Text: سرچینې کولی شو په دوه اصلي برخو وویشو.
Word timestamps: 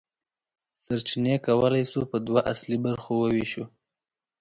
سرچینې 0.83 1.35
کولی 1.45 1.83
شو 1.91 2.01
په 2.11 2.17
دوه 2.27 2.41
اصلي 2.53 2.77
برخو 2.85 3.13
وویشو. 3.17 3.65